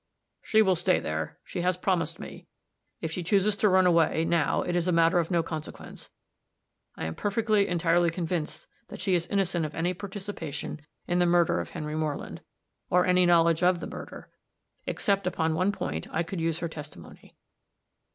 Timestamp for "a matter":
4.87-5.19